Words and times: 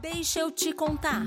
Deixa 0.00 0.40
eu 0.40 0.50
te 0.50 0.72
contar. 0.72 1.22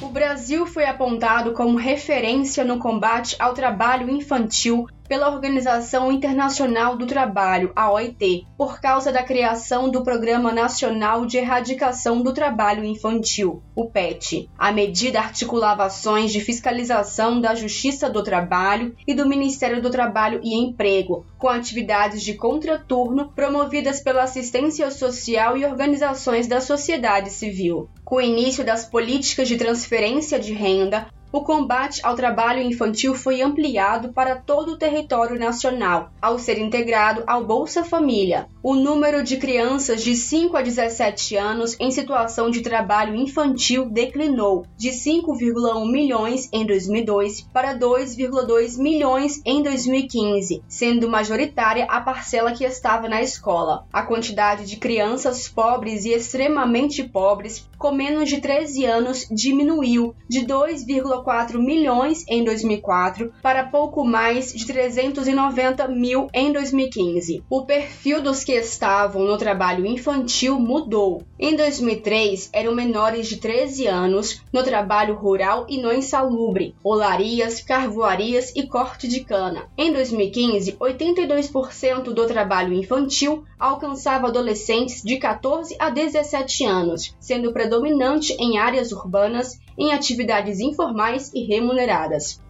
O 0.00 0.08
Brasil 0.10 0.66
foi 0.66 0.86
apontado 0.86 1.52
como 1.52 1.76
referência 1.76 2.64
no 2.64 2.78
combate 2.78 3.36
ao 3.38 3.52
trabalho 3.52 4.08
infantil 4.08 4.86
pela 5.08 5.30
Organização 5.30 6.12
Internacional 6.12 6.96
do 6.96 7.06
Trabalho, 7.06 7.72
a 7.74 7.90
OIT, 7.90 8.46
por 8.56 8.80
causa 8.80 9.10
da 9.10 9.22
criação 9.22 9.90
do 9.90 10.04
Programa 10.04 10.52
Nacional 10.52 11.24
de 11.24 11.38
Erradicação 11.38 12.22
do 12.22 12.34
Trabalho 12.34 12.84
Infantil, 12.84 13.62
o 13.74 13.86
PET. 13.86 14.48
A 14.58 14.70
medida 14.70 15.18
articulava 15.18 15.84
ações 15.84 16.30
de 16.30 16.40
fiscalização 16.40 17.40
da 17.40 17.54
Justiça 17.54 18.10
do 18.10 18.22
Trabalho 18.22 18.94
e 19.06 19.14
do 19.14 19.26
Ministério 19.26 19.80
do 19.80 19.90
Trabalho 19.90 20.40
e 20.44 20.54
Emprego, 20.54 21.24
com 21.38 21.48
atividades 21.48 22.22
de 22.22 22.34
contraturno 22.34 23.32
promovidas 23.34 24.00
pela 24.00 24.24
assistência 24.24 24.90
social 24.90 25.56
e 25.56 25.64
organizações 25.64 26.46
da 26.46 26.60
sociedade 26.60 27.30
civil. 27.30 27.88
Com 28.04 28.16
o 28.16 28.20
início 28.20 28.64
das 28.64 28.84
políticas 28.84 29.48
de 29.48 29.56
transferência 29.56 30.38
de 30.38 30.52
renda, 30.52 31.06
o 31.30 31.42
combate 31.42 32.00
ao 32.04 32.14
trabalho 32.14 32.62
infantil 32.62 33.14
foi 33.14 33.42
ampliado 33.42 34.12
para 34.12 34.36
todo 34.36 34.72
o 34.72 34.76
território 34.78 35.38
nacional, 35.38 36.10
ao 36.20 36.38
ser 36.38 36.58
integrado 36.58 37.22
ao 37.26 37.44
Bolsa 37.44 37.84
Família. 37.84 38.48
O 38.62 38.74
número 38.74 39.22
de 39.22 39.36
crianças 39.36 40.02
de 40.02 40.16
5 40.16 40.56
a 40.56 40.62
17 40.62 41.36
anos 41.36 41.76
em 41.78 41.90
situação 41.90 42.50
de 42.50 42.60
trabalho 42.60 43.14
infantil 43.14 43.88
declinou 43.88 44.66
de 44.76 44.90
5,1 44.90 45.90
milhões 45.90 46.48
em 46.52 46.66
2002 46.66 47.42
para 47.52 47.78
2,2 47.78 48.78
milhões 48.78 49.40
em 49.44 49.62
2015, 49.62 50.62
sendo 50.68 51.08
majoritária 51.08 51.84
a 51.84 52.00
parcela 52.00 52.52
que 52.52 52.64
estava 52.64 53.08
na 53.08 53.22
escola. 53.22 53.86
A 53.92 54.02
quantidade 54.02 54.66
de 54.66 54.76
crianças 54.76 55.48
pobres 55.48 56.04
e 56.04 56.10
extremamente 56.10 57.04
pobres 57.04 57.68
com 57.78 57.92
menos 57.92 58.28
de 58.28 58.40
13 58.40 58.84
anos 58.84 59.26
diminuiu 59.30 60.14
de 60.28 60.44
2, 60.44 60.84
1,4 61.22 61.58
milhões 61.58 62.24
em 62.28 62.44
2004 62.44 63.32
para 63.42 63.64
pouco 63.64 64.04
mais 64.04 64.52
de 64.52 64.66
390 64.66 65.88
mil 65.88 66.28
em 66.32 66.52
2015. 66.52 67.42
O 67.48 67.64
perfil 67.64 68.22
dos 68.22 68.44
que 68.44 68.52
estavam 68.52 69.24
no 69.24 69.36
trabalho 69.36 69.86
infantil 69.86 70.58
mudou. 70.58 71.22
Em 71.38 71.56
2003, 71.56 72.50
eram 72.52 72.74
menores 72.74 73.28
de 73.28 73.36
13 73.36 73.86
anos 73.86 74.42
no 74.52 74.62
trabalho 74.62 75.14
rural 75.14 75.66
e 75.68 75.80
no 75.80 75.92
insalubre, 75.92 76.74
olarias, 76.82 77.60
carvoarias 77.60 78.52
e 78.54 78.66
corte 78.66 79.08
de 79.08 79.20
cana. 79.24 79.68
Em 79.76 79.92
2015, 79.92 80.72
82% 80.72 82.02
do 82.12 82.26
trabalho 82.26 82.72
infantil 82.74 83.44
alcançava 83.58 84.28
adolescentes 84.28 85.02
de 85.02 85.16
14 85.16 85.76
a 85.78 85.90
17 85.90 86.64
anos, 86.64 87.14
sendo 87.18 87.52
predominante 87.52 88.34
em 88.38 88.58
áreas 88.58 88.92
urbanas 88.92 89.58
em 89.76 89.92
atividades 89.92 90.58
informais 90.58 91.07
e 91.34 91.46
remuneradas. 91.46 92.40